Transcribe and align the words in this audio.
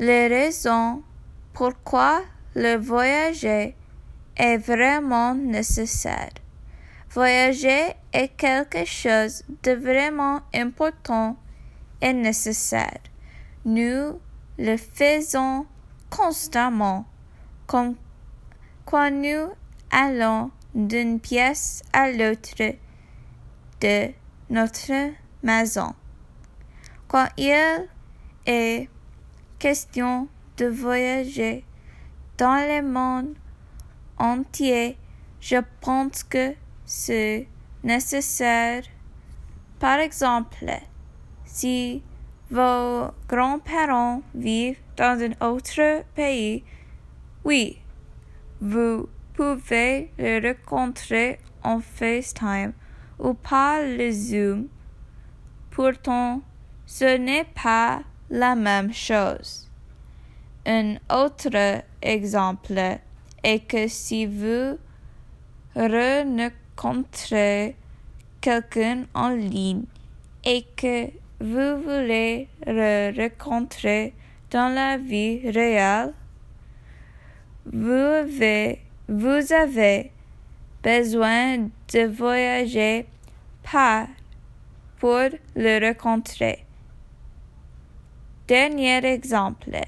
les 0.00 0.28
raisons 0.28 1.02
pourquoi 1.52 2.22
le 2.54 2.76
voyager 2.76 3.76
est 4.34 4.56
vraiment 4.56 5.34
nécessaire. 5.34 6.30
Voyager 7.10 7.92
est 8.14 8.28
quelque 8.28 8.86
chose 8.86 9.44
de 9.62 9.72
vraiment 9.72 10.40
important 10.54 11.36
et 12.00 12.14
nécessaire. 12.14 13.00
Nous 13.66 14.18
le 14.58 14.76
faisons 14.78 15.66
constamment, 16.08 17.04
comme 17.66 17.94
quand 18.86 19.10
nous 19.10 19.52
allons 19.90 20.50
d'une 20.74 21.20
pièce 21.20 21.82
à 21.92 22.10
l'autre 22.10 22.74
de 23.82 24.12
notre 24.48 25.12
maison. 25.42 25.94
Quand 27.06 27.28
il 27.36 27.86
est 28.46 28.88
question 29.60 30.26
de 30.56 30.66
voyager 30.66 31.64
dans 32.38 32.66
le 32.66 32.82
monde 32.82 33.34
entier, 34.16 34.96
je 35.40 35.58
pense 35.82 36.24
que 36.24 36.54
c'est 36.86 37.46
nécessaire. 37.84 38.82
Par 39.78 39.98
exemple, 39.98 40.64
si 41.44 42.02
vos 42.50 43.10
grands-parents 43.28 44.22
vivent 44.34 44.80
dans 44.96 45.20
un 45.22 45.46
autre 45.46 46.04
pays, 46.14 46.64
oui, 47.44 47.78
vous 48.60 49.08
pouvez 49.34 50.10
les 50.18 50.40
rencontrer 50.40 51.38
en 51.62 51.80
FaceTime 51.80 52.72
ou 53.18 53.34
par 53.34 53.82
le 53.82 54.10
Zoom. 54.10 54.68
Pourtant, 55.70 56.40
ce 56.86 57.18
n'est 57.18 57.44
pas 57.62 58.02
la 58.30 58.54
même 58.54 58.92
chose. 58.92 59.68
Un 60.66 60.96
autre 61.10 61.82
exemple 62.00 62.98
est 63.42 63.66
que 63.66 63.88
si 63.88 64.26
vous 64.26 64.78
rencontrez 65.74 67.74
quelqu'un 68.40 69.06
en 69.14 69.30
ligne 69.30 69.84
et 70.44 70.64
que 70.76 71.06
vous 71.40 71.82
voulez 71.82 72.46
le 72.66 73.20
rencontrer 73.20 74.14
dans 74.50 74.72
la 74.74 74.96
vie 74.96 75.50
réelle, 75.50 76.12
vous 77.66 79.52
avez, 79.52 80.12
besoin 80.82 81.68
de 81.92 82.06
voyager 82.06 83.06
par 83.70 84.06
pour 84.98 85.28
le 85.54 85.86
rencontrer. 85.86 86.64
Dernier 88.50 89.04
exemple, 89.04 89.78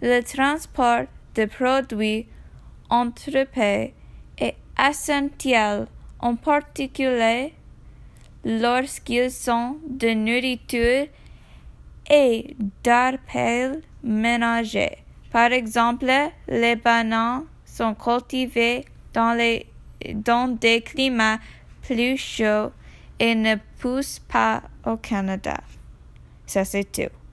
le 0.00 0.20
transport 0.22 1.06
de 1.34 1.46
produits 1.46 2.28
entre 2.88 3.42
pays 3.46 3.94
est 4.38 4.54
essentiel, 4.78 5.88
en 6.20 6.36
particulier 6.36 7.52
lorsqu'ils 8.44 9.32
sont 9.32 9.78
de 9.88 10.10
nourriture 10.10 11.08
et 12.08 12.56
d'arpels 12.84 13.82
ménagers. 14.04 14.98
Par 15.32 15.50
exemple, 15.50 16.06
les 16.46 16.76
bananes 16.76 17.46
sont 17.64 17.96
cultivées 17.96 18.84
dans, 19.14 19.32
les, 19.36 19.66
dans 20.14 20.46
des 20.46 20.80
climats 20.80 21.40
plus 21.82 22.16
chauds 22.16 22.70
et 23.18 23.34
ne 23.34 23.56
poussent 23.80 24.22
pas 24.28 24.62
au 24.84 24.96
Canada. 24.96 25.56
Ça, 26.46 26.64
c'est 26.64 26.84
tout. 26.84 27.25